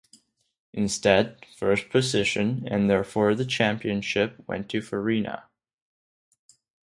[0.73, 5.43] Instead, first position and therefore the championship went to Farina.